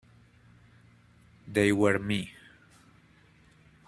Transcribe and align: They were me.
They 1.47 1.71
were 1.71 1.99
me. 1.99 2.33